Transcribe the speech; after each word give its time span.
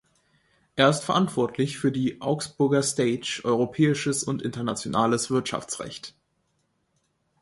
Er 0.75 0.89
ist 0.89 1.03
verantwortlich 1.03 1.77
für 1.77 1.91
die 1.91 2.21
"Augsburger 2.21 2.81
Stage 2.81 3.41
Europäisches 3.43 4.23
und 4.23 4.41
Internationales 4.41 5.29
Wirtschaftsrecht". 5.29 6.15